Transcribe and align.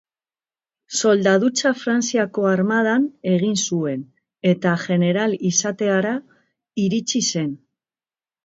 Soldadutza 0.99 1.73
Frantziako 1.81 2.47
armadan 2.53 3.05
egin 3.33 3.53
zuen, 3.67 4.01
eta 4.53 4.73
jeneral 4.87 5.37
izatera 5.51 6.15
iritsi 6.87 7.23
zen. 7.29 7.55